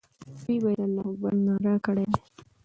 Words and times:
دوی 0.39 0.57
باید 0.63 0.79
د 0.81 0.83
الله 0.87 1.03
اکبر 1.11 1.33
ناره 1.45 1.75
کړې 1.85 2.05
وای. 2.09 2.21